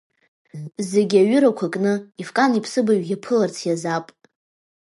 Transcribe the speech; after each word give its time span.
Зегьы 0.89 1.17
аҩырақәа 1.21 1.73
кны, 1.73 1.93
Ефкан 2.21 2.51
иԥсыбаҩ 2.59 3.01
иаԥыларц 3.05 3.57
иаазаап. 3.63 4.07